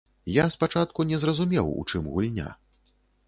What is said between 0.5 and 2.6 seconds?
спачатку не зразумеў, у чым гульня.